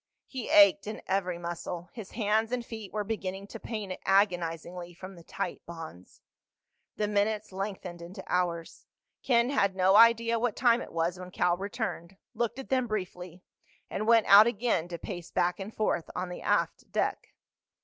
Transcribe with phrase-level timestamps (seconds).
[0.25, 1.91] He ached in every muscle.
[1.93, 6.21] His hands and feet were beginning to pain agonizingly from the tight bonds.
[6.95, 8.87] The minutes lengthened into hours.
[9.21, 13.43] Ken had no idea what time it was when Cal returned, looked at them briefly,
[13.91, 17.35] and went out again to pace back and forth on the aft deck.